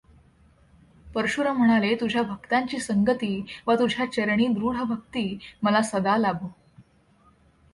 परशुराम 1.15 1.57
म्हणाले 1.57 1.93
तुझ्या 1.95 2.21
भक्तांची 2.21 2.79
संगती 2.79 3.45
वा 3.67 3.75
तुझ्या 3.75 4.05
चरणी 4.11 4.47
दृढ 4.47 4.77
भक्ती 4.77 5.37
मला 5.63 5.81
सदा 5.81 6.17
लाभो. 6.17 6.47